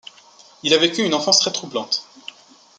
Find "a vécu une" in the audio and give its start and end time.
0.73-1.13